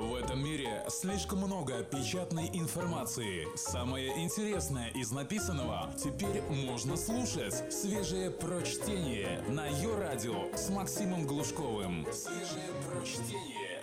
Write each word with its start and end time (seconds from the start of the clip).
В 0.00 0.14
этом 0.14 0.42
мире 0.42 0.82
слишком 0.88 1.40
много 1.40 1.82
печатной 1.82 2.48
информации. 2.54 3.46
Самое 3.54 4.24
интересное 4.24 4.88
из 4.92 5.10
написанного 5.10 5.90
теперь 6.02 6.40
можно 6.48 6.96
слушать. 6.96 7.70
Свежее 7.70 8.30
прочтение 8.30 9.42
на 9.50 9.66
ее 9.66 9.94
радио 9.98 10.56
с 10.56 10.70
Максимом 10.70 11.26
Глушковым. 11.26 12.06
Свежее 12.14 12.70
прочтение. 12.88 13.82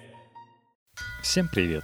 Всем 1.21 1.47
привет! 1.47 1.83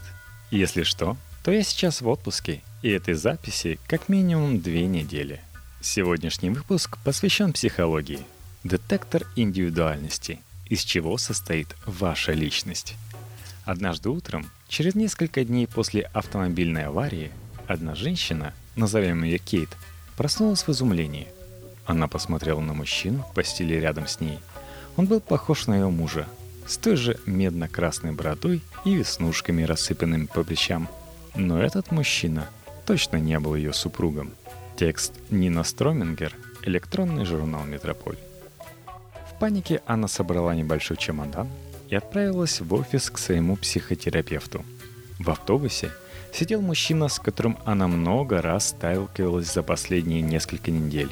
Если 0.49 0.81
что, 0.81 1.15
то 1.43 1.51
я 1.51 1.61
сейчас 1.61 2.01
в 2.01 2.07
отпуске, 2.07 2.63
и 2.81 2.89
этой 2.89 3.13
записи 3.13 3.79
как 3.87 4.09
минимум 4.09 4.59
две 4.61 4.87
недели. 4.87 5.41
Сегодняшний 5.79 6.49
выпуск 6.49 6.97
посвящен 7.05 7.53
психологии. 7.53 8.25
Детектор 8.63 9.27
индивидуальности. 9.35 10.39
Из 10.65 10.81
чего 10.81 11.19
состоит 11.19 11.67
ваша 11.85 12.31
личность. 12.31 12.95
Однажды 13.65 14.09
утром, 14.09 14.49
через 14.67 14.93
несколько 14.93 15.45
дней 15.45 15.67
после 15.67 16.01
автомобильной 16.13 16.85
аварии, 16.85 17.31
одна 17.67 17.95
женщина, 17.95 18.53
назовем 18.75 19.23
ее 19.23 19.37
Кейт, 19.37 19.69
проснулась 20.17 20.63
в 20.67 20.69
изумлении. 20.69 21.29
Она 21.85 22.07
посмотрела 22.07 22.59
на 22.59 22.73
мужчину 22.73 23.23
в 23.23 23.33
постели 23.33 23.75
рядом 23.75 24.07
с 24.07 24.19
ней. 24.19 24.39
Он 24.97 25.05
был 25.05 25.21
похож 25.21 25.67
на 25.67 25.75
ее 25.75 25.89
мужа, 25.89 26.27
с 26.67 26.77
той 26.77 26.97
же 26.97 27.17
медно-красной 27.25 28.11
бородой 28.11 28.61
и 28.83 28.95
веснушками, 28.95 29.63
рассыпанными 29.63 30.25
по 30.25 30.43
плечам. 30.43 30.89
Но 31.35 31.61
этот 31.61 31.91
мужчина 31.91 32.47
точно 32.85 33.17
не 33.17 33.39
был 33.39 33.55
ее 33.55 33.73
супругом. 33.73 34.31
Текст 34.75 35.13
Нина 35.29 35.63
Стромингер, 35.63 36.35
электронный 36.63 37.25
журнал 37.25 37.63
«Метрополь». 37.63 38.17
В 39.29 39.39
панике 39.39 39.81
она 39.85 40.07
собрала 40.07 40.53
небольшой 40.53 40.97
чемодан, 40.97 41.49
и 41.93 41.95
отправилась 41.95 42.59
в 42.59 42.73
офис 42.73 43.11
к 43.11 43.19
своему 43.19 43.55
психотерапевту. 43.55 44.65
В 45.19 45.29
автобусе 45.29 45.91
сидел 46.33 46.59
мужчина, 46.59 47.07
с 47.07 47.19
которым 47.19 47.59
она 47.65 47.87
много 47.87 48.41
раз 48.41 48.69
сталкивалась 48.69 49.53
за 49.53 49.61
последние 49.61 50.21
несколько 50.21 50.71
недель. 50.71 51.11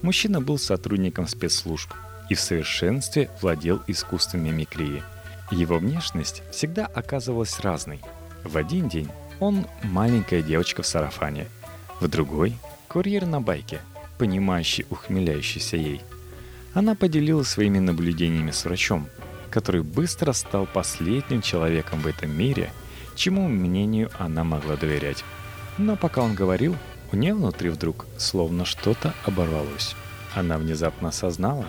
Мужчина 0.00 0.40
был 0.40 0.56
сотрудником 0.56 1.28
спецслужб 1.28 1.92
и 2.30 2.34
в 2.34 2.40
совершенстве 2.40 3.28
владел 3.42 3.82
искусством 3.86 4.44
мимикрии. 4.44 5.02
Его 5.50 5.76
внешность 5.76 6.42
всегда 6.50 6.86
оказывалась 6.86 7.60
разной. 7.60 8.00
В 8.44 8.56
один 8.56 8.88
день 8.88 9.10
он 9.40 9.66
маленькая 9.82 10.40
девочка 10.40 10.80
в 10.80 10.86
сарафане, 10.86 11.48
в 12.00 12.08
другой– 12.08 12.56
курьер 12.88 13.26
на 13.26 13.42
байке, 13.42 13.78
понимающий 14.16 14.86
ухмеляющийся 14.88 15.76
ей. 15.76 16.00
Она 16.72 16.94
поделилась 16.94 17.48
своими 17.48 17.78
наблюдениями 17.78 18.52
с 18.52 18.64
врачом– 18.64 19.06
который 19.54 19.84
быстро 19.84 20.32
стал 20.32 20.66
последним 20.66 21.40
человеком 21.40 22.00
в 22.00 22.08
этом 22.08 22.36
мире, 22.36 22.72
чему 23.14 23.46
мнению 23.46 24.10
она 24.18 24.42
могла 24.42 24.74
доверять. 24.74 25.22
Но 25.78 25.94
пока 25.94 26.22
он 26.22 26.34
говорил, 26.34 26.76
у 27.12 27.16
нее 27.16 27.34
внутри 27.34 27.68
вдруг 27.68 28.06
словно 28.18 28.64
что-то 28.64 29.14
оборвалось. 29.24 29.94
Она 30.34 30.58
внезапно 30.58 31.10
осознала, 31.10 31.66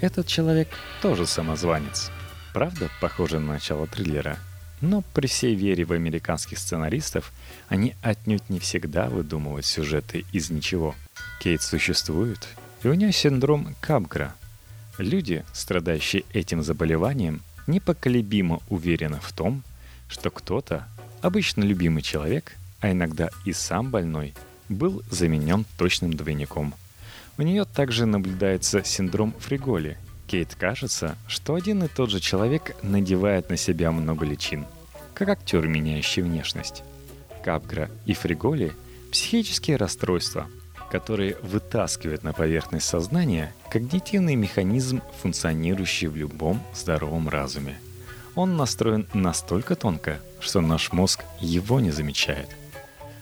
этот 0.00 0.26
человек 0.26 0.68
тоже 1.02 1.26
самозванец. 1.26 2.10
Правда, 2.54 2.88
похоже 3.02 3.38
на 3.38 3.52
начало 3.52 3.86
триллера. 3.86 4.38
Но 4.80 5.02
при 5.12 5.26
всей 5.26 5.54
вере 5.54 5.84
в 5.84 5.92
американских 5.92 6.58
сценаристов, 6.58 7.34
они 7.68 7.96
отнюдь 8.00 8.48
не 8.48 8.60
всегда 8.60 9.10
выдумывают 9.10 9.66
сюжеты 9.66 10.24
из 10.32 10.48
ничего. 10.48 10.94
Кейт 11.40 11.60
существует, 11.60 12.48
и 12.82 12.88
у 12.88 12.94
нее 12.94 13.12
синдром 13.12 13.74
Капгра– 13.82 14.34
Люди, 14.98 15.44
страдающие 15.52 16.24
этим 16.32 16.62
заболеванием, 16.62 17.42
непоколебимо 17.66 18.60
уверены 18.68 19.18
в 19.20 19.32
том, 19.32 19.62
что 20.08 20.30
кто-то, 20.30 20.88
обычно 21.20 21.64
любимый 21.64 22.02
человек, 22.02 22.56
а 22.80 22.90
иногда 22.90 23.28
и 23.44 23.52
сам 23.52 23.90
больной, 23.90 24.34
был 24.68 25.02
заменен 25.10 25.66
точным 25.76 26.14
двойником. 26.14 26.74
У 27.36 27.42
нее 27.42 27.66
также 27.66 28.06
наблюдается 28.06 28.82
синдром 28.84 29.34
Фриголи. 29.38 29.98
Кейт 30.26 30.54
кажется, 30.54 31.16
что 31.28 31.54
один 31.54 31.84
и 31.84 31.88
тот 31.88 32.10
же 32.10 32.20
человек 32.20 32.74
надевает 32.82 33.50
на 33.50 33.56
себя 33.56 33.92
много 33.92 34.24
личин, 34.24 34.64
как 35.14 35.28
актер, 35.28 35.66
меняющий 35.66 36.22
внешность. 36.22 36.82
Капгра 37.44 37.90
и 38.06 38.14
Фриголи– 38.14 38.72
психические 39.12 39.76
расстройства– 39.76 40.46
которые 40.96 41.36
вытаскивают 41.42 42.22
на 42.22 42.32
поверхность 42.32 42.88
сознания 42.88 43.52
когнитивный 43.70 44.34
механизм, 44.34 45.02
функционирующий 45.20 46.06
в 46.06 46.16
любом 46.16 46.62
здоровом 46.74 47.28
разуме. 47.28 47.78
Он 48.34 48.56
настроен 48.56 49.06
настолько 49.12 49.76
тонко, 49.76 50.20
что 50.40 50.62
наш 50.62 50.92
мозг 50.92 51.22
его 51.38 51.80
не 51.80 51.90
замечает. 51.90 52.48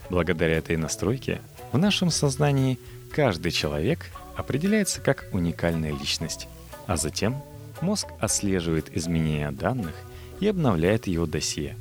Благодаря 0.09 0.59
этой 0.59 0.77
настройке 0.77 1.41
в 1.73 1.79
нашем 1.79 2.13
сознании 2.13 2.79
каждый 3.11 3.51
человек 3.51 4.07
определяется 4.37 5.01
как 5.01 5.27
уникальная 5.33 5.91
личность, 5.91 6.47
а 6.87 6.97
затем 6.97 7.43
мозг 7.81 8.07
отслеживает 8.21 8.97
изменения 8.97 9.51
данных 9.51 9.97
и 10.39 10.47
обновляет 10.47 11.09
его 11.09 11.27
досье. 11.27 11.77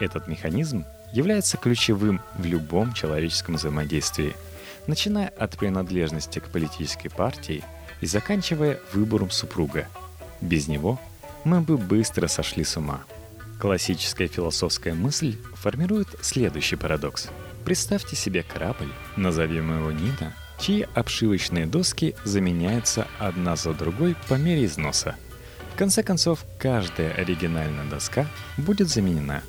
Этот 0.00 0.26
механизм 0.26 0.84
является 1.12 1.56
ключевым 1.56 2.20
в 2.36 2.44
любом 2.44 2.94
человеческом 2.94 3.54
взаимодействии– 3.54 4.34
начиная 4.90 5.28
от 5.28 5.56
принадлежности 5.56 6.40
к 6.40 6.48
политической 6.48 7.08
партии 7.08 7.64
и 8.00 8.06
заканчивая 8.06 8.80
выбором 8.92 9.30
супруга. 9.30 9.86
Без 10.40 10.68
него 10.68 11.00
мы 11.44 11.60
бы 11.60 11.78
быстро 11.78 12.26
сошли 12.26 12.64
с 12.64 12.76
ума. 12.76 13.04
Классическая 13.60 14.26
философская 14.26 14.94
мысль 14.94 15.36
формирует 15.54 16.08
следующий 16.20 16.76
парадокс. 16.76 17.28
Представьте 17.64 18.16
себе 18.16 18.42
корабль, 18.42 18.92
назовем 19.16 19.78
его 19.78 19.92
Нина, 19.92 20.34
чьи 20.58 20.86
обшивочные 20.94 21.66
доски 21.66 22.14
заменяются 22.24 23.06
одна 23.18 23.54
за 23.56 23.72
другой 23.74 24.16
по 24.28 24.34
мере 24.34 24.64
износа. 24.64 25.14
В 25.72 25.78
конце 25.78 26.02
концов, 26.02 26.44
каждая 26.58 27.12
оригинальная 27.12 27.88
доска 27.88 28.26
будет 28.56 28.88
заменена, 28.88 29.42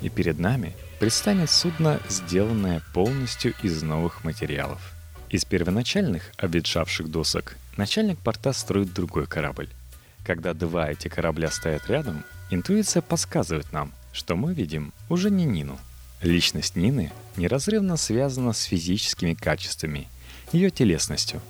и 0.00 0.08
перед 0.08 0.38
нами 0.38 0.74
предстанет 0.98 1.50
судно, 1.50 2.00
сделанное 2.08 2.82
полностью 2.94 3.54
из 3.62 3.82
новых 3.82 4.24
материалов. 4.24 4.80
Из 5.28 5.44
первоначальных 5.44 6.32
обветшавших 6.38 7.10
досок 7.10 7.56
начальник 7.76 8.18
порта 8.18 8.52
строит 8.52 8.94
другой 8.94 9.26
корабль. 9.26 9.68
Когда 10.24 10.54
два 10.54 10.90
эти 10.90 11.08
корабля 11.08 11.50
стоят 11.50 11.88
рядом, 11.88 12.24
интуиция 12.50 13.02
подсказывает 13.02 13.72
нам, 13.72 13.92
что 14.12 14.36
мы 14.36 14.54
видим 14.54 14.92
уже 15.08 15.30
не 15.30 15.44
Нину. 15.44 15.78
Личность 16.22 16.76
Нины 16.76 17.12
неразрывно 17.36 17.96
связана 17.96 18.52
с 18.52 18.62
физическими 18.64 19.34
качествами, 19.34 20.08
ее 20.52 20.70
телесностью. 20.70 21.42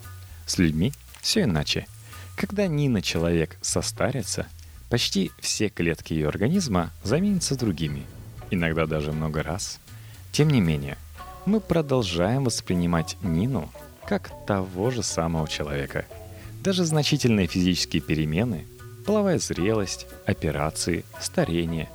С 0.47 0.59
людьми 0.59 0.93
все 1.21 1.43
иначе. 1.43 1.87
Когда 2.35 2.67
Нина 2.67 3.01
человек 3.01 3.57
состарится, 3.63 4.47
почти 4.91 5.31
все 5.39 5.69
клетки 5.69 6.13
ее 6.13 6.29
организма 6.29 6.91
заменятся 7.05 7.57
другими– 7.57 8.05
иногда 8.51 8.87
даже 8.87 9.13
много 9.13 9.43
раз. 9.43 9.81
Тем 10.33 10.51
не 10.51 10.61
менее, 10.61 10.99
мы 11.47 11.61
продолжаем 11.61 12.45
воспринимать 12.45 13.17
Нину 13.23 13.71
как 14.07 14.31
того 14.47 14.91
же 14.91 15.03
самого 15.03 15.49
человека. 15.49 16.05
Даже 16.63 16.85
значительные 16.85 17.47
физические 17.47 18.03
перемены, 18.03 18.67
половая 19.05 19.39
зрелость, 19.39 20.07
операции, 20.27 21.05
старение, 21.21 21.89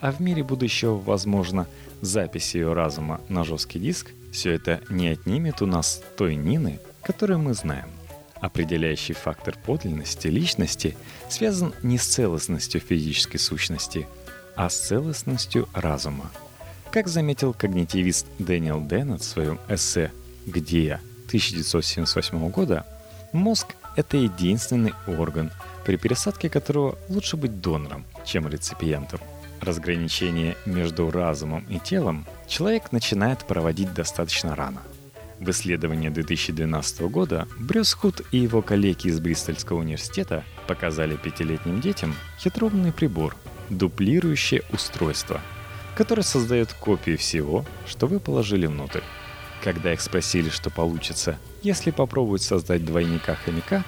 а 0.00 0.12
в 0.12 0.20
мире 0.20 0.42
будущего, 0.42 0.94
возможно, 0.94 1.66
запись 2.00 2.54
ее 2.54 2.72
разума 2.72 3.20
на 3.28 3.44
жесткий 3.44 3.78
диск, 3.78 4.10
все 4.32 4.52
это 4.52 4.80
не 4.90 5.08
отнимет 5.08 5.62
у 5.62 5.66
нас 5.66 6.02
той 6.16 6.34
Нины, 6.34 6.80
которую 7.02 7.38
мы 7.38 7.54
знаем. 7.54 7.88
Определяющий 8.40 9.14
фактор 9.14 9.56
подлинности 9.64 10.28
личности 10.28 10.96
связан 11.28 11.72
не 11.82 11.96
с 11.96 12.06
целостностью 12.06 12.80
физической 12.80 13.38
сущности– 13.38 14.06
а 14.56 14.68
с 14.68 14.78
целостностью 14.78 15.68
разума. 15.72 16.30
Как 16.90 17.08
заметил 17.08 17.52
когнитивист 17.52 18.26
Дэниел 18.38 18.80
Деннет 18.80 19.20
в 19.20 19.24
своем 19.24 19.60
эссе 19.68 20.10
«Где 20.46 20.84
я?» 20.84 21.00
1978 21.26 22.48
года, 22.50 22.86
мозг– 23.32 23.74
это 23.96 24.16
единственный 24.16 24.94
орган, 25.06 25.50
при 25.84 25.96
пересадке 25.96 26.48
которого 26.48 26.98
лучше 27.08 27.36
быть 27.36 27.60
донором, 27.60 28.04
чем 28.24 28.48
реципиентом. 28.48 29.20
Разграничение 29.60 30.56
между 30.64 31.10
разумом 31.10 31.64
и 31.68 31.78
телом 31.78 32.26
человек 32.46 32.92
начинает 32.92 33.44
проводить 33.44 33.92
достаточно 33.92 34.54
рано. 34.54 34.82
В 35.40 35.50
исследовании 35.50 36.08
2012 36.08 37.00
года 37.02 37.46
Брюс 37.58 37.92
Худ 37.92 38.22
и 38.32 38.38
его 38.38 38.62
коллеги 38.62 39.08
из 39.08 39.20
Бристольского 39.20 39.80
университета 39.80 40.44
показали 40.66 41.16
пятилетним 41.16 41.80
детям 41.80 42.14
хитроумный 42.38 42.92
прибор, 42.92 43.36
дуплирующее 43.70 44.62
устройство, 44.72 45.40
которое 45.96 46.22
создает 46.22 46.72
копию 46.72 47.18
всего, 47.18 47.64
что 47.86 48.06
вы 48.06 48.20
положили 48.20 48.66
внутрь. 48.66 49.02
Когда 49.62 49.92
их 49.92 50.00
спросили, 50.00 50.50
что 50.50 50.70
получится, 50.70 51.38
если 51.62 51.90
попробовать 51.90 52.42
создать 52.42 52.84
двойника 52.84 53.34
хомяка, 53.34 53.84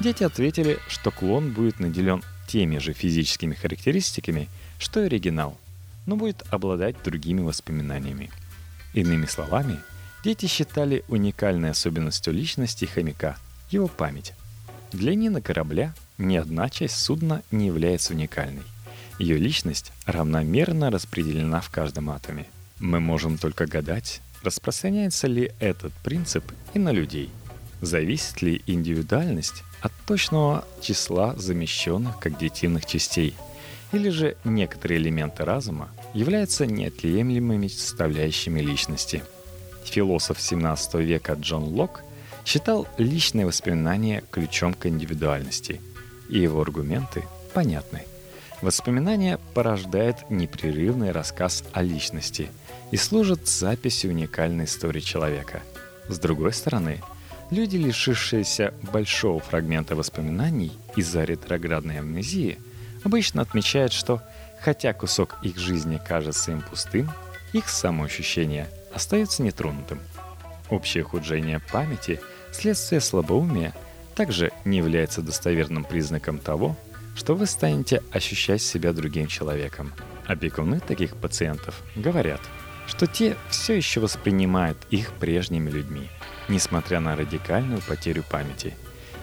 дети 0.00 0.24
ответили, 0.24 0.78
что 0.88 1.10
клон 1.10 1.52
будет 1.52 1.80
наделен 1.80 2.22
теми 2.46 2.78
же 2.78 2.92
физическими 2.92 3.54
характеристиками, 3.54 4.48
что 4.78 5.00
и 5.00 5.06
оригинал. 5.06 5.58
но 6.06 6.16
будет 6.16 6.42
обладать 6.50 6.96
другими 7.02 7.40
воспоминаниями. 7.40 8.30
Иными 8.92 9.26
словами, 9.26 9.78
дети 10.22 10.46
считали 10.46 11.04
уникальной 11.08 11.70
особенностью 11.70 12.32
личности 12.34 12.84
хомяка 12.84 13.38
его 13.70 13.88
память. 13.88 14.34
Для 14.92 15.14
Нина 15.14 15.40
корабля 15.40 15.94
ни 16.18 16.36
одна 16.36 16.68
часть 16.68 16.98
судна 16.98 17.42
не 17.50 17.66
является 17.66 18.12
уникальной. 18.12 18.62
Ее 19.18 19.36
личность 19.36 19.92
равномерно 20.06 20.90
распределена 20.90 21.60
в 21.60 21.70
каждом 21.70 22.10
атоме. 22.10 22.46
Мы 22.80 22.98
можем 22.98 23.38
только 23.38 23.66
гадать, 23.66 24.20
распространяется 24.42 25.28
ли 25.28 25.52
этот 25.60 25.92
принцип 26.02 26.44
и 26.74 26.78
на 26.80 26.90
людей. 26.90 27.30
Зависит 27.80 28.42
ли 28.42 28.62
индивидуальность 28.66 29.62
от 29.80 29.92
точного 30.06 30.64
числа 30.80 31.34
замещенных 31.36 32.18
когнитивных 32.18 32.86
частей, 32.86 33.34
или 33.92 34.08
же 34.08 34.36
некоторые 34.42 34.98
элементы 34.98 35.44
разума 35.44 35.90
являются 36.12 36.66
неотъемлемыми 36.66 37.68
составляющими 37.68 38.60
личности. 38.60 39.22
Философ 39.84 40.40
17 40.40 40.94
века 40.94 41.34
Джон 41.34 41.64
Лок 41.64 42.02
считал 42.44 42.88
личные 42.98 43.46
воспоминания 43.46 44.24
ключом 44.30 44.74
к 44.74 44.86
индивидуальности, 44.86 45.80
и 46.28 46.38
его 46.38 46.60
аргументы 46.60 47.24
понятны– 47.52 48.02
Воспоминание 48.64 49.38
порождает 49.52 50.30
непрерывный 50.30 51.10
рассказ 51.10 51.64
о 51.74 51.82
личности 51.82 52.48
и 52.92 52.96
служит 52.96 53.46
записью 53.46 54.12
уникальной 54.12 54.64
истории 54.64 55.00
человека. 55.00 55.60
С 56.08 56.18
другой 56.18 56.54
стороны, 56.54 57.02
люди, 57.50 57.76
лишившиеся 57.76 58.72
большого 58.90 59.38
фрагмента 59.38 59.94
воспоминаний 59.94 60.72
из-за 60.96 61.24
ретроградной 61.24 61.98
амнезии, 61.98 62.58
обычно 63.04 63.42
отмечают, 63.42 63.92
что 63.92 64.22
хотя 64.62 64.94
кусок 64.94 65.36
их 65.42 65.58
жизни 65.58 66.00
кажется 66.02 66.52
им 66.52 66.62
пустым, 66.62 67.10
их 67.52 67.68
самоощущение 67.68 68.66
остается 68.94 69.42
нетронутым. 69.42 70.00
Общее 70.70 71.04
художение 71.04 71.60
памяти, 71.70 72.18
следствие 72.50 73.02
слабоумия, 73.02 73.74
также 74.14 74.52
не 74.64 74.78
является 74.78 75.20
достоверным 75.20 75.84
признаком 75.84 76.38
того, 76.38 76.78
что 77.14 77.34
вы 77.34 77.46
станете 77.46 78.02
ощущать 78.12 78.62
себя 78.62 78.92
другим 78.92 79.26
человеком. 79.26 79.92
Опекуны 80.26 80.80
таких 80.80 81.16
пациентов 81.16 81.82
говорят, 81.96 82.40
что 82.86 83.06
те 83.06 83.36
все 83.48 83.74
еще 83.74 84.00
воспринимают 84.00 84.78
их 84.90 85.12
прежними 85.12 85.70
людьми, 85.70 86.08
несмотря 86.48 87.00
на 87.00 87.16
радикальную 87.16 87.80
потерю 87.82 88.24
памяти. 88.30 88.74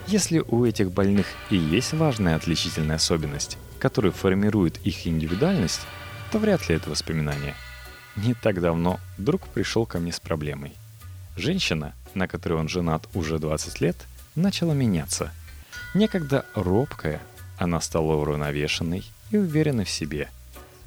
Если 0.06 0.40
у 0.40 0.64
этих 0.64 0.90
больных 0.90 1.26
и 1.50 1.56
есть 1.56 1.92
важная 1.92 2.36
отличительная 2.36 2.96
особенность, 2.96 3.58
которая 3.78 4.12
формирует 4.12 4.78
их 4.84 5.06
индивидуальность, 5.06 5.80
то 6.30 6.38
вряд 6.38 6.68
ли 6.68 6.76
это 6.76 6.90
воспоминание. 6.90 7.54
Не 8.16 8.34
так 8.34 8.60
давно 8.60 9.00
друг 9.16 9.46
пришел 9.48 9.86
ко 9.86 9.98
мне 9.98 10.12
с 10.12 10.20
проблемой. 10.20 10.72
Женщина, 11.36 11.94
на 12.14 12.28
которой 12.28 12.54
он 12.54 12.68
женат 12.68 13.08
уже 13.14 13.38
20 13.38 13.80
лет, 13.80 13.96
начала 14.34 14.72
меняться. 14.72 15.32
Некогда 15.94 16.44
робкая, 16.54 17.20
она 17.62 17.80
стала 17.80 18.14
уравновешенной 18.14 19.04
и 19.30 19.36
уверенной 19.36 19.84
в 19.84 19.90
себе. 19.90 20.28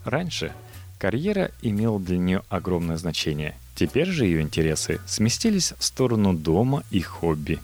Раньше 0.03 0.51
карьера 0.99 1.51
имела 1.61 1.99
для 1.99 2.17
нее 2.17 2.43
огромное 2.49 2.97
значение. 2.97 3.55
Теперь 3.75 4.07
же 4.07 4.25
ее 4.25 4.41
интересы 4.41 4.99
сместились 5.07 5.73
в 5.77 5.83
сторону 5.83 6.33
дома 6.33 6.83
и 6.91 7.01
хобби. 7.01 7.59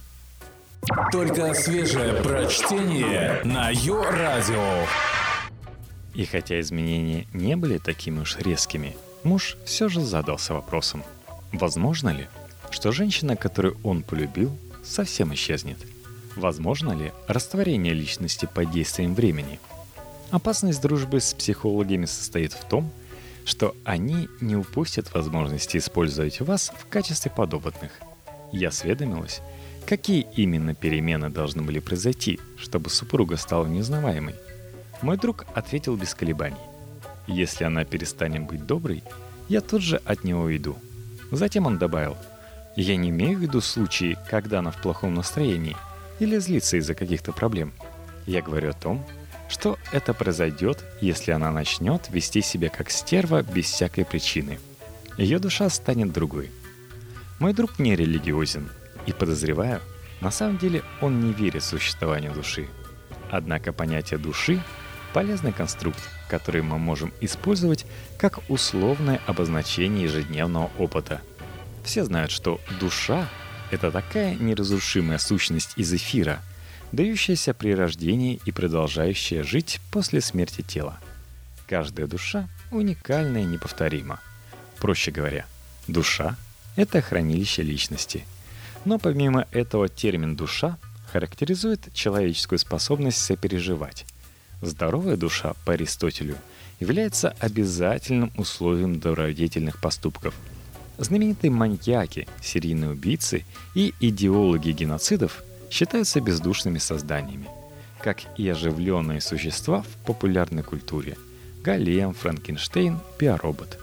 Только 1.12 1.54
свежее 1.54 2.24
прочтение 2.24 3.42
на 3.44 3.69
Йо-Радио. 3.69 4.88
И 6.13 6.25
хотя 6.25 6.60
изменения 6.60 7.28
не 7.34 7.56
были 7.56 7.78
такими 7.78 8.19
уж 8.19 8.38
резкими, 8.38 8.96
муж 9.24 9.58
все 9.66 9.90
же 9.90 10.02
задался 10.02 10.54
вопросом, 10.54 11.04
возможно 11.52 12.10
ли, 12.10 12.28
что 12.72 12.92
женщина, 12.92 13.36
которую 13.36 13.78
он 13.84 14.04
полюбил, 14.04 14.58
совсем 14.84 15.34
исчезнет– 15.34 15.78
Возможно 16.36 16.94
ли 16.94 17.12
растворение 17.28 17.94
личности 17.94 18.48
под 18.51 18.72
действием 18.72 19.13
времени? 19.16 19.60
Опасность 20.30 20.81
дружбы 20.81 21.19
с 21.19 21.33
психологами 21.33 22.06
состоит 22.06 22.54
в 22.54 22.63
том, 22.66 22.89
что 23.44 23.75
они 23.83 24.30
не 24.39 24.56
упустят 24.56 25.13
возможности 25.13 25.78
использовать 25.78 26.39
вас 26.39 26.72
в 26.78 26.88
качестве 26.88 27.31
подопытных. 27.31 27.92
Я 28.54 28.69
осведомилась, 28.69 29.42
какие 29.86 30.25
именно 30.36 30.74
перемены 30.74 31.30
должны 31.30 31.63
были 31.63 31.80
произойти, 31.80 32.39
чтобы 32.57 32.89
супруга 32.89 33.36
стала 33.36 33.66
неузнаваемой. 33.68 34.36
Мой 35.01 35.18
друг 35.18 35.45
ответил 35.54 35.98
без 35.98 36.13
колебаний. 36.13 36.56
Если 37.27 37.66
она 37.66 37.84
перестанет 37.84 38.44
быть 38.44 38.66
доброй, 38.66 39.04
я 39.50 39.60
тут 39.60 39.81
же 39.81 39.98
от 40.06 40.24
него 40.24 40.44
уйду. 40.44 40.77
Затем 41.30 41.66
он 41.66 41.77
добавил, 41.77 42.16
я 42.77 42.95
не 42.95 43.10
имею 43.10 43.38
в 43.38 43.42
виду 43.42 43.60
случаи, 43.60 44.18
когда 44.30 44.60
она 44.60 44.72
в 44.72 44.81
плохом 44.81 45.13
настроении– 45.13 45.75
или 46.22 46.38
злиться 46.38 46.78
из-за 46.78 46.94
каких-то 46.94 47.32
проблем. 47.34 47.74
Я 48.28 48.44
говорю 48.44 48.70
о 48.70 48.74
том, 48.74 49.04
что 49.50 49.80
это 49.92 50.14
произойдет, 50.14 50.86
если 51.02 51.32
она 51.32 51.52
начнет 51.52 52.10
вести 52.12 52.42
себя 52.42 52.70
как 52.70 52.92
стерва 52.92 53.42
без 53.42 53.66
всякой 53.66 54.06
причины. 54.06 54.60
Ее 55.18 55.40
душа 55.40 55.68
станет 55.70 56.14
другой. 56.14 56.52
Мой 57.40 57.54
друг 57.54 57.80
не 57.80 57.96
религиозен, 57.96 58.70
и 59.08 59.14
подозреваю, 59.14 59.82
на 60.22 60.30
самом 60.30 60.60
деле 60.60 60.84
он 61.02 61.20
не 61.22 61.34
верит 61.34 61.64
в 61.64 61.66
существование 61.66 62.30
души. 62.30 62.68
Однако 63.32 63.74
понятие 63.74 64.20
души– 64.20 64.62
полезный 65.14 65.52
конструкт, 65.52 66.00
который 66.30 66.62
мы 66.62 66.78
можем 66.78 67.12
использовать 67.20 67.88
как 68.20 68.40
условное 68.48 69.20
обозначение 69.26 70.04
ежедневного 70.04 70.70
опыта. 70.78 71.22
Все 71.84 72.04
знают, 72.04 72.30
что 72.30 72.62
душа 72.80 73.28
это 73.72 73.90
такая 73.90 74.36
неразрушимая 74.36 75.18
сущность 75.18 75.74
из 75.78 75.94
эфира, 75.94 76.42
дающаяся 76.92 77.54
при 77.54 77.74
рождении 77.74 78.40
и 78.46 78.52
продолжающая 78.52 79.44
жить 79.44 79.80
после 79.92 80.20
смерти 80.20 80.62
тела. 80.62 81.00
Каждая 81.68 82.06
душа 82.06 82.50
уникальна 82.70 83.38
и 83.38 83.46
неповторима. 83.46 84.20
Проще 84.80 85.12
говоря, 85.12 85.46
душа— 85.88 86.36
это 86.76 87.02
хранилище 87.02 87.64
личности. 87.64 88.26
Но 88.84 89.00
помимо 89.00 89.48
этого 89.52 89.88
термин 89.88 90.36
«душа» 90.36 90.78
характеризует 91.12 91.94
человеческую 91.94 92.60
способность 92.60 93.24
сопереживать. 93.24 94.06
Здоровая 94.62 95.16
душа, 95.16 95.54
по 95.66 95.74
Аристотелю, 95.74 96.36
является 96.80 97.30
обязательным 97.40 98.34
условием 98.36 99.00
добродетельных 99.00 99.80
поступков– 99.80 100.34
Знаменитые 101.01 101.50
маньяки, 101.50 102.27
серийные 102.43 102.91
убийцы 102.91 103.43
и 103.74 103.96
идеологи 104.00 104.70
геноцидов 104.70 105.43
считаются 105.72 106.22
бездушными 106.22 106.77
созданиями, 106.77 107.48
как 108.03 108.20
и 108.38 108.48
оживленные 108.48 109.20
существа 109.20 109.81
в 109.81 110.05
популярной 110.05 110.62
культуре– 110.62 111.17
Голем, 111.63 112.13
Франкенштейн, 112.13 113.00
биоробот. 113.20 113.79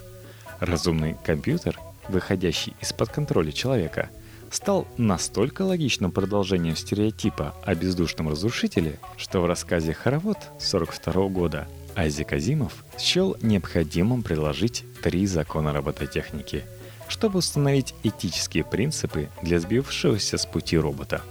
Разумный 0.61 1.17
компьютер, 1.25 1.77
выходящий 2.09 2.75
из-под 2.81 3.09
контроля 3.09 3.51
человека, 3.51 4.11
стал 4.53 4.87
настолько 4.97 5.63
логичным 5.63 6.13
продолжением 6.13 6.77
стереотипа 6.77 7.53
о 7.65 7.75
бездушном 7.75 8.29
разрушителе, 8.29 9.01
что 9.17 9.41
в 9.41 9.47
рассказе 9.47 9.93
«Хоровод» 9.93 10.39
42 10.61 11.29
года 11.31 11.67
Айзек 11.97 12.33
Азимов 12.33 12.85
счел 12.97 13.37
необходимым 13.43 14.23
приложить 14.23 14.85
три 15.03 15.27
закона 15.27 15.73
робототехники– 15.73 16.63
чтобы 17.09 17.39
установить 17.39 17.95
этические 18.03 18.65
принципы 18.65 19.29
для 19.43 19.59
сбившегося 19.59 20.39
с 20.39 20.47
пути 20.47 20.79
робота. 20.79 21.23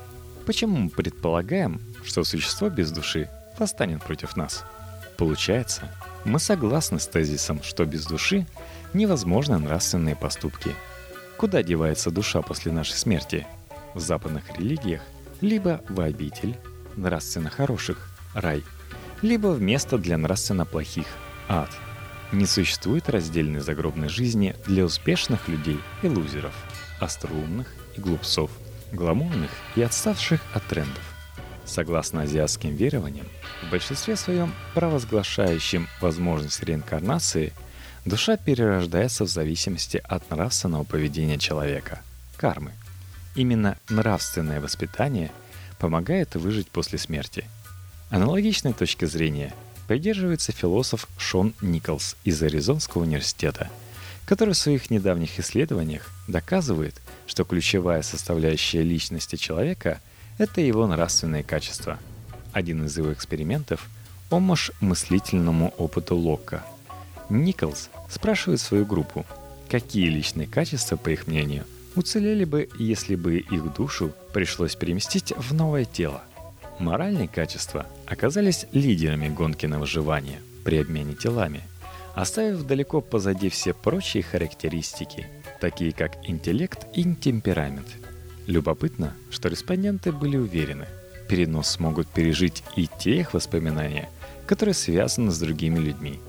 Почему 0.46 0.77
мы 0.77 0.89
предполагаем, 0.89 1.81
что 2.03 2.24
существо 2.24 2.69
без 2.69 2.91
души 2.91 3.29
восстанет 3.57 4.03
против 4.03 4.36
нас? 4.36 4.63
Получается, 5.17 5.91
мы 6.25 6.39
согласны 6.39 7.00
с 7.00 7.07
тезисом, 7.07 7.62
что 7.63 7.86
без 7.86 8.05
души 8.05 8.46
невозможны 8.93 9.57
нравственные 9.57 10.15
поступки. 10.15 10.75
Куда 11.38 11.63
девается 11.63 12.12
душа 12.12 12.41
после 12.41 12.72
нашей 12.72 12.93
смерти? 12.96 13.46
В 13.93 14.00
западных 14.00 14.57
религиях 14.57 15.01
либо 15.41 15.81
в 15.89 16.01
обитель 16.01 16.55
нравственно 16.96 17.50
хороших– 17.50 18.10
рай, 18.34 18.63
либо 19.22 19.48
в 19.48 19.62
место 19.62 19.98
для 19.98 20.17
нравственно 20.17 20.65
плохих– 20.65 21.07
ад– 21.48 21.69
не 22.31 22.46
существует 22.46 23.10
раздельной 23.10 23.62
загробной 23.62 24.10
жизни 24.10 24.55
для 24.65 24.86
успешных 24.86 25.48
людей 25.48 25.79
и 26.01 26.07
лузеров, 26.07 26.53
остроумных 27.00 27.74
и 27.96 28.01
глупцов, 28.01 28.51
гламурных 28.91 29.51
и 29.75 29.81
отставших 29.81 30.41
от 30.53 30.63
трендов. 30.65 31.03
Согласно 31.65 32.22
азиатским 32.22 32.75
верованиям, 32.75 33.27
в 33.65 33.72
большинстве 33.72 34.15
своем 34.15 34.53
провозглашающим 34.74 35.88
возможность 36.00 36.63
реинкарнации, 36.63 37.53
душа 38.05 38.38
перерождается 38.38 39.25
в 39.25 39.29
зависимости 39.29 40.01
от 40.03 40.29
нравственного 40.29 40.84
поведения 40.84 41.38
человека, 41.38 42.01
кармы. 42.38 42.72
Именно 43.36 43.77
нравственное 43.89 44.62
воспитание 44.62 45.31
помогает 45.77 46.36
выжить 46.36 46.69
после 46.69 46.98
смерти. 46.98 47.46
Аналогичной 48.10 48.74
точки 48.74 49.05
зрения– 49.05 49.53
придерживается 49.88 50.51
философ 50.51 51.08
Шон 51.17 51.53
Николс 51.62 52.15
из 52.24 52.41
Аризонского 52.44 53.03
университета, 53.03 53.70
который 54.25 54.53
в 54.53 54.58
своих 54.58 54.89
недавних 54.89 55.39
исследованиях 55.39 56.12
доказывает, 56.27 56.96
что 57.25 57.46
ключевая 57.46 58.01
составляющая 58.01 58.84
личности 58.84 59.38
человека– 59.38 60.01
это 60.38 60.62
его 60.62 60.86
нравственные 60.86 61.44
качества. 61.44 61.98
Один 62.51 62.86
из 62.86 62.98
его 62.98 63.13
экспериментов– 63.13 63.88
омаш 64.29 64.72
мыслительному 64.82 65.74
опыту 65.77 66.15
Локка. 66.15 66.65
Николс 67.29 67.89
спрашивает 68.10 68.60
свою 68.60 68.86
группу, 68.86 69.25
какие 69.70 70.10
личные 70.10 70.48
качества, 70.48 70.98
по 70.98 71.10
их 71.10 71.27
мнению, 71.27 71.65
уцелели 71.96 72.44
бы, 72.44 72.70
если 72.77 73.15
бы 73.15 73.38
их 73.38 73.74
душу 73.74 74.12
пришлось 74.34 74.75
переместить 74.75 75.34
в 75.36 75.53
новое 75.53 75.86
тело. 75.86 76.22
Моральные 76.79 77.27
качества 77.27 77.88
оказались 78.08 78.66
лидерами 78.72 79.28
гонки 79.28 79.66
на 79.66 79.80
выживание 79.80 80.42
при 80.64 80.80
обмене 80.80 81.14
телами, 81.14 81.62
оставив 82.16 82.66
далеко 82.66 83.02
позади 83.02 83.50
все 83.50 83.74
прочие 83.74 84.24
характеристики, 84.24 85.28
такие 85.60 85.92
как 85.92 86.18
интеллект 86.24 86.88
и 86.96 87.04
темперамент. 87.16 87.88
Любопытно, 88.48 89.14
что 89.30 89.50
респонденты 89.50 90.12
были 90.12 90.38
уверены, 90.38 90.88
перенос 91.28 91.68
смогут 91.68 92.08
пережить 92.08 92.64
и 92.76 92.88
те 93.00 93.20
их 93.20 93.34
воспоминания, 93.34 94.10
которые 94.46 94.74
связаны 94.74 95.32
с 95.32 95.40
другими 95.40 95.80
людьми. 95.80 96.20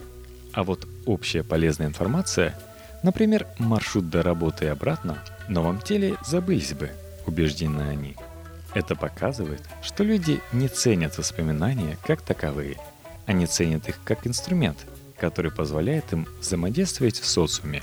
А 0.52 0.64
вот 0.64 0.88
общая 1.06 1.44
полезная 1.44 1.86
информация, 1.86 2.58
например, 3.04 3.46
маршрут 3.58 4.10
до 4.10 4.22
работы 4.22 4.64
и 4.64 4.68
обратно, 4.68 5.22
в 5.46 5.50
новом 5.50 5.80
теле 5.80 6.16
забылись 6.26 6.72
бы, 6.72 6.90
убеждены 7.26 7.82
они– 7.82 8.16
это 8.74 8.94
показывает, 8.94 9.62
что 9.82 10.04
люди 10.04 10.40
не 10.52 10.68
ценят 10.68 11.16
воспоминания 11.18 11.98
как 12.06 12.22
таковые. 12.22 12.76
Они 13.26 13.46
ценят 13.46 13.88
их 13.88 13.98
как 14.04 14.26
инструмент, 14.26 14.86
который 15.18 15.50
позволяет 15.50 16.12
им 16.12 16.26
взаимодействовать 16.40 17.18
в 17.18 17.26
социуме. 17.26 17.82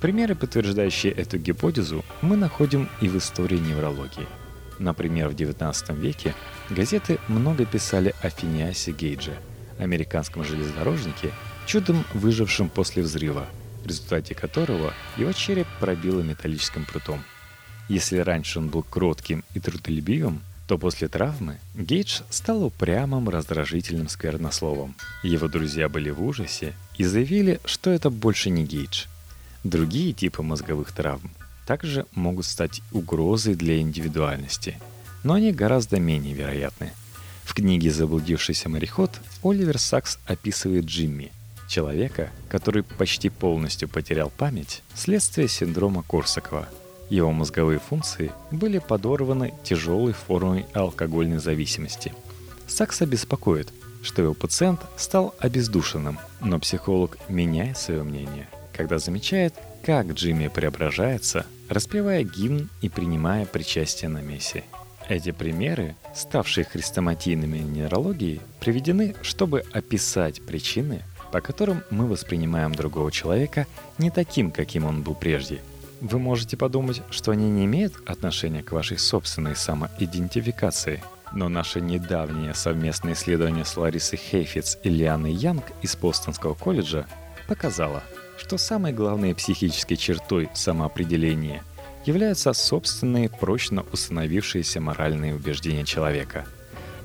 Примеры, 0.00 0.34
подтверждающие 0.34 1.12
эту 1.12 1.38
гипотезу, 1.38 2.04
мы 2.20 2.36
находим 2.36 2.88
и 3.00 3.08
в 3.08 3.16
истории 3.18 3.58
неврологии. 3.58 4.26
Например, 4.78 5.28
в 5.28 5.34
XIX 5.34 5.96
веке 5.96 6.34
газеты 6.70 7.18
много 7.26 7.64
писали 7.64 8.14
о 8.22 8.30
Финиасе 8.30 8.92
Гейдже, 8.92 9.36
американском 9.78 10.44
железнодорожнике, 10.44 11.32
чудом 11.66 12.04
выжившем 12.14 12.68
после 12.68 13.02
взрыва, 13.02 13.46
в 13.82 13.86
результате 13.88 14.36
которого 14.36 14.94
его 15.16 15.32
череп 15.32 15.66
пробило 15.80 16.20
металлическим 16.20 16.84
прутом– 16.84 17.24
если 17.88 18.18
раньше 18.18 18.58
он 18.58 18.68
был 18.68 18.82
кротким 18.82 19.44
и 19.54 19.60
трудолюбивым, 19.60 20.42
то 20.68 20.76
после 20.76 21.08
травмы 21.08 21.58
Гейдж 21.74 22.20
стал 22.28 22.62
упрямым, 22.62 23.30
раздражительным 23.30 24.10
сквернословом. 24.10 24.94
Его 25.22 25.48
друзья 25.48 25.88
были 25.88 26.10
в 26.10 26.22
ужасе 26.22 26.74
и 26.98 27.04
заявили, 27.04 27.58
что 27.64 27.90
это 27.90 28.10
больше 28.10 28.50
не 28.50 28.64
Гейдж. 28.64 29.06
Другие 29.64 30.12
типы 30.12 30.42
мозговых 30.42 30.92
травм 30.92 31.30
также 31.66 32.04
могут 32.14 32.44
стать 32.44 32.82
угрозой 32.92 33.54
для 33.54 33.80
индивидуальности, 33.80 34.78
но 35.24 35.34
они 35.34 35.52
гораздо 35.52 35.98
менее 35.98 36.34
вероятны. 36.34 36.92
В 37.44 37.54
книге 37.54 37.90
«Заблудившийся 37.90 38.68
мореход» 38.68 39.18
Оливер 39.42 39.78
Сакс 39.78 40.18
описывает 40.26 40.84
Джимми, 40.84 41.32
человека, 41.66 42.28
который 42.50 42.82
почти 42.82 43.30
полностью 43.30 43.88
потерял 43.88 44.28
память 44.28 44.82
вследствие 44.92 45.48
синдрома 45.48 46.02
Корсакова– 46.02 46.68
его 47.10 47.32
мозговые 47.32 47.78
функции 47.78 48.32
были 48.50 48.78
подорваны 48.78 49.54
тяжелой 49.64 50.12
формой 50.12 50.66
алкогольной 50.74 51.38
зависимости. 51.38 52.12
Сакса 52.66 53.06
беспокоит, 53.06 53.72
что 54.02 54.22
его 54.22 54.34
пациент 54.34 54.80
стал 54.96 55.34
обездушенным, 55.38 56.18
но 56.40 56.58
психолог 56.58 57.18
меняет 57.28 57.78
свое 57.78 58.02
мнение, 58.02 58.48
когда 58.72 58.98
замечает, 58.98 59.54
как 59.84 60.12
Джимми 60.12 60.48
преображается, 60.48 61.46
распевая 61.68 62.24
гимн 62.24 62.68
и 62.82 62.88
принимая 62.88 63.46
причастие 63.46 64.10
на 64.10 64.18
мессе. 64.18 64.64
Эти 65.08 65.30
примеры, 65.30 65.96
ставшие 66.14 66.64
хрестоматийными 66.64 67.58
нейрологии, 67.58 68.42
приведены, 68.60 69.14
чтобы 69.22 69.64
описать 69.72 70.44
причины, 70.44 71.02
по 71.32 71.40
которым 71.40 71.82
мы 71.90 72.06
воспринимаем 72.06 72.74
другого 72.74 73.10
человека 73.10 73.66
не 73.96 74.10
таким, 74.10 74.50
каким 74.50 74.84
он 74.84 75.02
был 75.02 75.14
прежде– 75.14 75.60
вы 76.00 76.18
можете 76.18 76.56
подумать, 76.56 77.02
что 77.10 77.32
они 77.32 77.50
не 77.50 77.64
имеют 77.64 77.94
отношения 78.06 78.62
к 78.62 78.72
вашей 78.72 78.98
собственной 78.98 79.56
самоидентификации. 79.56 81.02
Но 81.32 81.48
наше 81.48 81.80
недавнее 81.80 82.54
совместное 82.54 83.12
исследование 83.12 83.64
с 83.64 83.76
Ларисой 83.76 84.18
Хейфиц 84.18 84.78
и 84.82 84.88
Лианой 84.88 85.32
Янг 85.32 85.64
из 85.82 85.96
Бостонского 85.96 86.54
колледжа 86.54 87.06
показало, 87.48 88.02
что 88.38 88.56
самой 88.56 88.92
главной 88.92 89.34
психической 89.34 89.96
чертой 89.96 90.48
самоопределения 90.54 91.62
являются 92.06 92.52
собственные 92.52 93.28
прочно 93.28 93.84
установившиеся 93.92 94.80
моральные 94.80 95.34
убеждения 95.34 95.84
человека. 95.84 96.46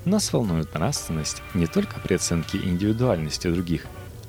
Нас 0.06 0.32
волнует 0.32 0.72
нравственность 0.72 1.42
не 1.52 1.66
только 1.66 2.00
при 2.00 2.14
оценке 2.14 2.58
индивидуальности 2.58 3.48
других, 3.48 3.86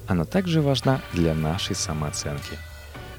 она 0.08 0.26
также 0.26 0.62
важна 0.62 1.02
для 1.14 1.34
нашей 1.34 1.76
самооценки– 1.76 2.58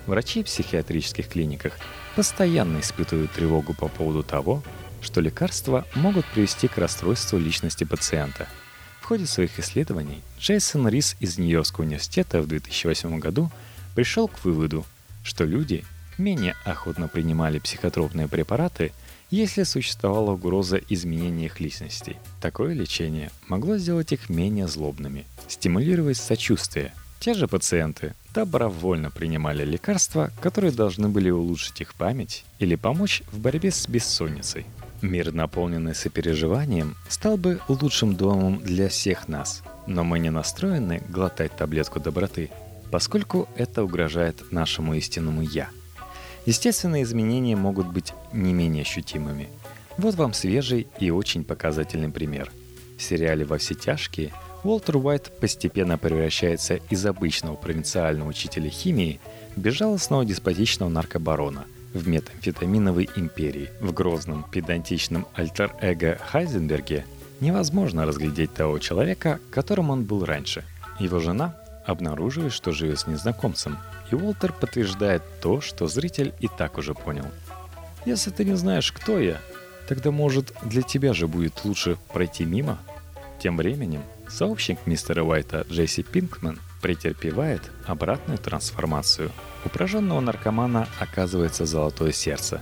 Врачи 0.06 0.42
в 0.42 0.46
психиатрических 0.46 1.28
клиниках 1.28 1.74
постоянно 2.14 2.80
испытывают 2.80 3.32
тревогу 3.32 3.74
по 3.74 3.88
поводу 3.88 4.22
того, 4.22 4.62
что 5.02 5.20
лекарства 5.20 5.84
могут 5.94 6.24
привести 6.26 6.68
к 6.68 6.78
расстройству 6.78 7.38
личности 7.38 7.84
пациента. 7.84 8.48
В 9.00 9.06
ходе 9.06 9.26
своих 9.26 9.58
исследований 9.58 10.22
Джейсон 10.40 10.88
Рис 10.88 11.16
из 11.20 11.38
Нью-Йоркского 11.38 11.84
университета 11.84 12.42
в 12.42 12.48
2008 12.48 13.18
году 13.18 13.50
пришел 13.94 14.26
к 14.26 14.44
выводу, 14.44 14.84
что 15.22 15.44
люди 15.44 15.84
менее 16.18 16.54
охотно 16.64 17.08
принимали 17.08 17.58
психотропные 17.58 18.26
препараты, 18.26 18.92
если 19.30 19.64
существовала 19.64 20.32
угроза 20.32 20.80
изменения 20.88 21.46
их 21.46 21.60
личности. 21.60 22.16
Такое 22.40 22.74
лечение 22.74 23.30
могло 23.48 23.76
сделать 23.76 24.12
их 24.12 24.28
менее 24.28 24.66
злобными, 24.66 25.24
стимулировать 25.48 26.16
сочувствие. 26.16 26.92
Те 27.20 27.34
же 27.34 27.48
пациенты 27.48 28.14
добровольно 28.34 29.10
принимали 29.10 29.64
лекарства, 29.64 30.30
которые 30.40 30.70
должны 30.70 31.08
были 31.08 31.30
улучшить 31.30 31.80
их 31.80 31.94
память 31.94 32.44
или 32.58 32.74
помочь 32.76 33.22
в 33.32 33.38
борьбе 33.38 33.70
с 33.70 33.88
бессонницей. 33.88 34.66
Мир, 35.02 35.32
наполненный 35.32 35.94
сопереживанием, 35.94 36.96
стал 37.08 37.36
бы 37.36 37.60
лучшим 37.68 38.16
домом 38.16 38.60
для 38.62 38.88
всех 38.88 39.28
нас, 39.28 39.62
но 39.86 40.04
мы 40.04 40.18
не 40.18 40.30
настроены 40.30 41.02
глотать 41.08 41.54
таблетку 41.56 42.00
доброты, 42.00 42.50
поскольку 42.90 43.48
это 43.56 43.84
угрожает 43.84 44.52
нашему 44.52 44.94
истинному 44.94 45.42
«я». 45.42 45.68
Естественные 46.46 47.02
изменения 47.02 47.56
могут 47.56 47.88
быть 47.88 48.12
не 48.32 48.52
менее 48.52 48.82
ощутимыми. 48.82 49.48
Вот 49.98 50.14
вам 50.14 50.32
свежий 50.32 50.86
и 51.00 51.10
очень 51.10 51.44
показательный 51.44 52.10
пример. 52.10 52.52
В 52.98 53.02
сериале 53.02 53.44
«Во 53.44 53.58
все 53.58 53.74
тяжкие» 53.74 54.32
Уолтер 54.66 54.96
Уайт 54.96 55.30
постепенно 55.38 55.96
превращается 55.96 56.80
из 56.90 57.06
обычного 57.06 57.54
провинциального 57.54 58.28
учителя 58.28 58.68
химии 58.68 59.20
в 59.54 59.60
безжалостного 59.60 60.24
деспотичного 60.24 60.88
наркобарона 60.88 61.66
в 61.94 62.08
метамфетаминовой 62.08 63.08
империи. 63.14 63.70
В 63.80 63.92
грозном 63.92 64.44
педантичном 64.50 65.28
альтер-эго 65.34 66.18
Хайзенберге 66.18 67.06
невозможно 67.38 68.06
разглядеть 68.06 68.54
того 68.54 68.80
человека, 68.80 69.38
которым 69.52 69.90
он 69.90 70.02
был 70.02 70.24
раньше. 70.24 70.64
Его 70.98 71.20
жена 71.20 71.54
обнаруживает, 71.86 72.52
что 72.52 72.72
живет 72.72 72.98
с 72.98 73.06
незнакомцем, 73.06 73.78
и 74.10 74.16
Уолтер 74.16 74.52
подтверждает 74.52 75.22
то, 75.40 75.60
что 75.60 75.86
зритель 75.86 76.34
и 76.40 76.48
так 76.48 76.76
уже 76.76 76.92
понял. 76.92 77.26
«Если 78.04 78.30
ты 78.30 78.44
не 78.44 78.56
знаешь, 78.56 78.90
кто 78.90 79.20
я, 79.20 79.40
тогда, 79.88 80.10
может, 80.10 80.52
для 80.64 80.82
тебя 80.82 81.14
же 81.14 81.28
будет 81.28 81.64
лучше 81.64 81.98
пройти 82.12 82.44
мимо?» 82.44 82.80
Тем 83.38 83.58
временем 83.58 84.02
Сообщник 84.28 84.86
мистера 84.86 85.22
Уайта 85.22 85.64
Джесси 85.70 86.02
Пинкман 86.02 86.58
претерпевает 86.82 87.62
обратную 87.86 88.38
трансформацию. 88.38 89.30
У 89.64 89.68
пораженного 89.68 90.20
наркомана 90.20 90.88
оказывается 90.98 91.64
золотое 91.64 92.12
сердце. 92.12 92.60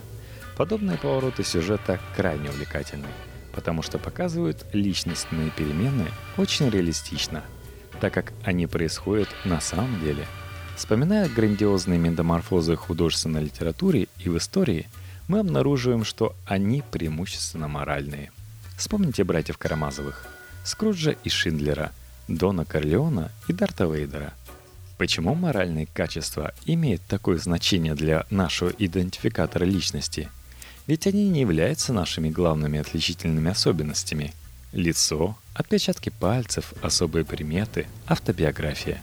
Подобные 0.56 0.99
повороты 0.99 1.42
сюжета 1.42 1.99
крайне 2.16 2.50
увлекательны, 2.50 3.09
потому 3.52 3.83
что 3.83 3.99
показывают 3.99 4.64
личностные 4.73 5.50
перемены 5.50 6.06
очень 6.37 6.68
реалистично, 6.68 7.42
так 8.00 8.12
как 8.12 8.33
они 8.44 8.66
происходят 8.66 9.28
на 9.44 9.61
самом 9.61 10.00
деле. 10.00 10.26
Вспоминая 10.76 11.28
грандиозные 11.28 11.99
метаморфозы 11.99 12.76
художественной 12.76 13.44
литературе 13.44 14.09
и 14.18 14.28
в 14.28 14.37
истории, 14.37 14.88
мы 15.28 15.38
обнаруживаем, 15.38 16.04
что 16.04 16.37
они 16.47 16.83
преимущественно 16.90 17.68
моральные. 17.68 18.30
Вспомните 18.76 19.25
братьев 19.25 19.56
Карамазовых– 19.56 20.26
Скруджа 20.64 21.14
и 21.25 21.28
Шиндлера, 21.28 21.92
Дона 22.26 22.64
Корлеона 22.64 23.30
и 23.49 23.52
Дарта 23.52 23.85
Вейдера. 23.85 24.33
Почему 24.97 25.35
моральные 25.35 25.87
качества 25.87 26.54
имеют 26.64 27.02
такое 27.02 27.38
значение 27.38 27.94
для 27.94 28.26
нашего 28.30 28.71
идентификатора 28.71 29.64
личности? 29.64 30.30
Ведь 30.87 31.06
они 31.06 31.28
не 31.28 31.40
являются 31.40 31.92
нашими 31.92 32.30
главными 32.30 32.78
отличительными 32.78 33.50
особенностями. 33.50 34.33
лицо, 34.73 35.37
отпечатки 35.54 36.11
пальцев, 36.11 36.73
особые 36.83 37.25
приметы, 37.25 37.87
автобиография. 38.06 39.02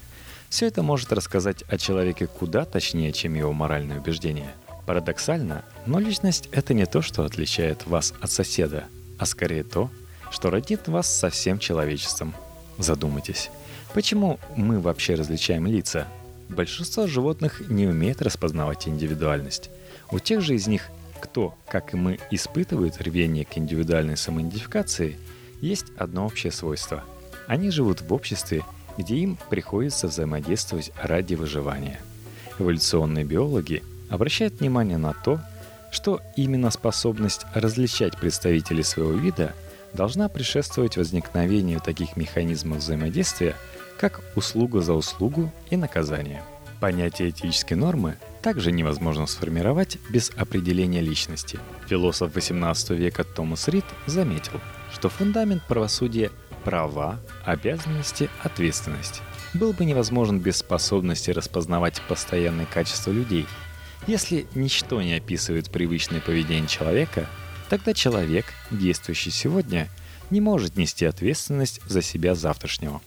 Все 0.49 0.67
это 0.67 0.83
может 0.83 1.13
рассказать 1.13 1.63
о 1.69 1.77
человеке 1.77 2.27
куда 2.27 2.65
точнее, 2.65 3.13
чем 3.13 3.35
его 3.35 3.53
моральные 3.53 3.99
убеждения. 3.99 4.53
Парадоксально, 4.85 5.63
но 5.85 5.99
личность– 5.99 6.49
это 6.51 6.73
не 6.73 6.85
то, 6.85 7.01
что 7.01 7.23
отличает 7.23 7.85
вас 7.87 8.13
от 8.19 8.31
соседа, 8.31 8.85
а 9.17 9.25
скорее 9.25 9.63
то, 9.63 9.89
что 10.31 10.49
родит 10.49 10.87
вас 10.87 11.07
со 11.07 11.29
всем 11.29 11.59
человечеством. 11.59 12.33
Задумайтесь, 12.77 13.49
почему 13.93 14.39
мы 14.55 14.79
вообще 14.79 15.15
различаем 15.15 15.67
лица? 15.67 16.07
Большинство 16.49 17.05
животных 17.05 17.61
не 17.69 17.85
умеет 17.85 18.21
распознавать 18.21 18.87
индивидуальность. 18.87 19.69
У 20.09 20.19
тех 20.19 20.41
же 20.41 20.55
из 20.55 20.67
них, 20.67 20.89
кто, 21.21 21.55
как 21.67 21.93
и 21.93 21.97
мы, 21.97 22.19
испытывает 22.31 23.01
рвение 23.01 23.45
к 23.45 23.57
индивидуальной 23.57 24.17
самоидентификации, 24.17 25.17
есть 25.61 25.85
одно 25.97 26.25
общее 26.25 26.51
свойство. 26.51 27.03
Они 27.47 27.69
живут 27.69 28.01
в 28.01 28.11
обществе, 28.13 28.63
где 28.97 29.15
им 29.15 29.37
приходится 29.49 30.07
взаимодействовать 30.07 30.91
ради 31.01 31.35
выживания. 31.35 32.01
Эволюционные 32.59 33.23
биологи 33.23 33.83
обращают 34.09 34.59
внимание 34.59 34.97
на 34.97 35.13
то, 35.13 35.39
что 35.91 36.21
именно 36.35 36.71
способность 36.71 37.45
различать 37.53 38.17
представителей 38.17 38.83
своего 38.83 39.13
вида 39.13 39.53
должна 39.93 40.29
предшествовать 40.29 40.97
возникновению 40.97 41.79
таких 41.79 42.15
механизмов 42.17 42.79
взаимодействия, 42.79 43.55
как 43.99 44.21
услуга 44.35 44.81
за 44.81 44.93
услугу 44.93 45.51
и 45.69 45.77
наказание. 45.77 46.43
Понятие 46.79 47.29
этической 47.29 47.77
нормы 47.77 48.17
также 48.41 48.71
невозможно 48.71 49.27
сформировать 49.27 49.97
без 50.09 50.31
определения 50.35 51.01
личности. 51.01 51.59
Философ 51.87 52.35
XVIII 52.35 52.95
века 52.95 53.23
Томас 53.23 53.67
Рид 53.67 53.85
заметил, 54.07 54.59
что 54.91 55.09
фундамент 55.09 55.63
правосудия– 55.67 56.31
права, 56.63 57.19
обязанности, 57.45 58.29
ответственность– 58.43 59.21
был 59.53 59.73
бы 59.73 59.85
невозможен 59.85 60.39
без 60.39 60.57
способности 60.57 61.31
распознавать 61.31 62.01
постоянные 62.07 62.67
качества 62.67 63.11
людей. 63.11 63.45
Если 64.07 64.47
ничто 64.55 65.01
не 65.01 65.13
описывает 65.15 65.69
привычное 65.69 66.21
поведение 66.21 66.67
человека, 66.67 67.27
тогда 67.71 67.93
человек, 67.93 68.47
действующий 68.69 69.31
сегодня, 69.31 69.87
не 70.29 70.41
может 70.41 70.75
нести 70.75 71.05
ответственность 71.05 71.79
за 71.87 72.01
себя 72.01 72.35
завтрашнего. 72.35 72.99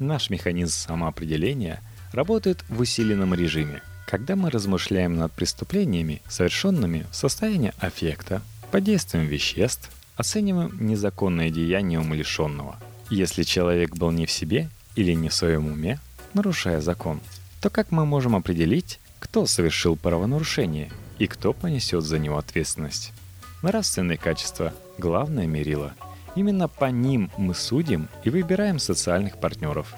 Наш 0.00 0.28
механизм 0.28 0.72
самоопределения 0.72 1.80
работает 2.12 2.64
в 2.68 2.80
усиленном 2.80 3.32
режиме, 3.32 3.80
когда 4.08 4.34
мы 4.34 4.50
размышляем 4.50 5.14
над 5.14 5.30
преступлениями, 5.30 6.20
совершенными 6.28 7.06
в 7.12 7.14
состоянии 7.14 7.72
аффекта, 7.78 8.42
под 8.72 8.82
действием 8.82 9.24
веществ, 9.24 9.88
оцениваем 10.16 10.76
незаконное 10.80 11.50
деяние 11.50 12.00
умалишенного. 12.00 12.76
Если 13.10 13.44
человек 13.44 13.94
был 13.94 14.10
не 14.10 14.26
в 14.26 14.32
себе 14.32 14.68
или 14.96 15.12
не 15.12 15.28
в 15.28 15.34
своем 15.34 15.66
уме, 15.66 16.00
нарушая 16.34 16.80
закон, 16.80 17.20
то 17.60 17.70
как 17.70 17.92
мы 17.92 18.04
можем 18.04 18.34
определить, 18.34 18.98
кто 19.20 19.46
совершил 19.46 19.94
правонарушение 19.94 20.90
и 21.20 21.28
кто 21.28 21.52
понесет 21.52 22.02
за 22.02 22.18
него 22.18 22.36
ответственность? 22.36 23.12
Нравственные 23.60 24.18
качества– 24.18 24.72
главное 24.98 25.48
мерило. 25.48 25.92
Именно 26.36 26.68
по 26.68 26.84
ним 26.84 27.28
мы 27.36 27.54
судим 27.54 28.08
и 28.22 28.30
выбираем 28.30 28.78
социальных 28.78 29.40
партнеров. 29.40 29.94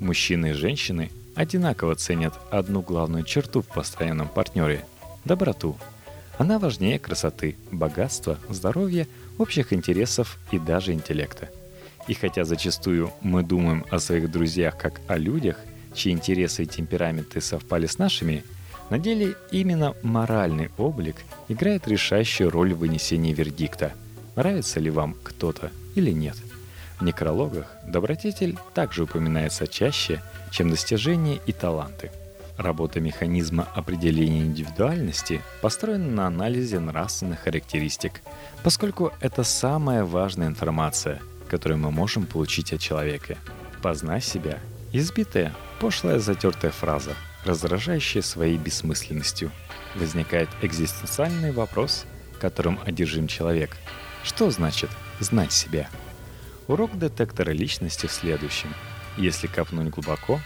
Мужчины 0.00 0.50
и 0.50 0.54
женщины 0.54 1.10
одинаково 1.34 1.94
ценят 1.94 2.32
одну 2.50 2.80
главную 2.80 3.24
черту 3.24 3.60
в 3.60 3.66
постоянном 3.66 4.28
партнере– 4.28 4.86
доброту. 5.26 5.76
Она 6.38 6.58
важнее 6.58 6.98
красоты, 6.98 7.56
богатства, 7.70 8.38
здоровья, 8.48 9.06
общих 9.36 9.74
интересов 9.74 10.38
и 10.50 10.58
даже 10.58 10.94
интеллекта. 10.94 11.50
И 12.08 12.14
хотя 12.14 12.44
зачастую 12.44 13.12
мы 13.20 13.42
думаем 13.42 13.84
о 13.90 13.98
своих 13.98 14.30
друзьях 14.30 14.78
как 14.78 15.02
о 15.06 15.18
людях, 15.18 15.58
чьи 15.94 16.12
интересы 16.12 16.62
и 16.62 16.66
темпераменты 16.66 17.42
совпали 17.42 17.86
с 17.86 17.98
нашими, 17.98 18.42
на 18.92 18.98
деле 18.98 19.36
именно 19.50 19.94
моральный 20.02 20.70
облик 20.76 21.16
играет 21.48 21.88
решающую 21.88 22.50
роль 22.50 22.74
в 22.74 22.80
вынесении 22.80 23.32
вердикта, 23.32 23.94
нравится 24.36 24.80
ли 24.80 24.90
вам 24.90 25.16
кто-то 25.22 25.70
или 25.94 26.10
нет. 26.10 26.36
В 27.00 27.02
некрологах 27.02 27.68
добродетель 27.88 28.58
также 28.74 29.04
упоминается 29.04 29.66
чаще, 29.66 30.20
чем 30.50 30.68
достижения 30.68 31.40
и 31.46 31.52
таланты. 31.52 32.10
Работа 32.58 33.00
механизма 33.00 33.66
определения 33.74 34.42
индивидуальности 34.42 35.40
построена 35.62 36.10
на 36.10 36.26
анализе 36.26 36.78
нравственных 36.78 37.40
характеристик, 37.40 38.20
поскольку 38.62 39.10
это 39.22 39.42
самая 39.42 40.04
важная 40.04 40.48
информация, 40.48 41.18
которую 41.48 41.78
мы 41.78 41.90
можем 41.90 42.26
получить 42.26 42.74
от 42.74 42.80
человека. 42.80 43.38
«Познай 43.80 44.20
себя»– 44.20 44.58
избитая, 44.92 45.54
пошлая 45.80 46.18
затертая 46.18 46.72
фраза, 46.72 47.12
раздражающая 47.44 48.22
своей 48.22 48.56
бессмысленностью. 48.56 49.50
Возникает 49.94 50.48
экзистенциальный 50.62 51.52
вопрос, 51.52 52.06
которым 52.40 52.78
одержим 52.84 53.28
человек. 53.28 53.76
Что 54.24 54.50
значит 54.50 54.90
знать 55.20 55.52
себя? 55.52 55.88
Урок 56.68 56.96
детектора 56.98 57.50
личности 57.50 58.06
в 58.06 58.12
следующем. 58.12 58.72
Если 59.16 59.46
копнуть 59.46 59.90
глубоко, 59.90 60.40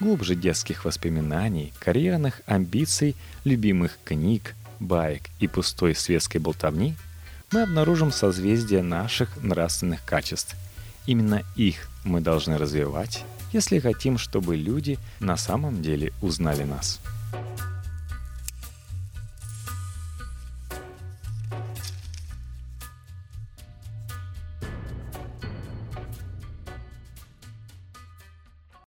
глубже 0.00 0.34
детских 0.34 0.84
воспоминаний, 0.84 1.72
карьерных 1.78 2.42
амбиций, 2.46 3.16
любимых 3.44 3.98
книг, 4.04 4.54
баек 4.80 5.22
и 5.38 5.46
пустой 5.46 5.94
светской 5.94 6.38
болтовни, 6.38 6.96
мы 7.52 7.62
обнаружим 7.62 8.12
созвездие 8.12 8.82
наших 8.82 9.42
нравственных 9.42 10.04
качеств. 10.04 10.54
Именно 11.06 11.42
их 11.56 11.88
мы 12.04 12.20
должны 12.20 12.58
развивать, 12.58 13.24
если 13.52 13.78
хотим, 13.78 14.18
чтобы 14.18 14.56
люди 14.56 14.98
на 15.20 15.36
самом 15.36 15.82
деле 15.82 16.12
узнали 16.22 16.64
нас. 16.64 17.00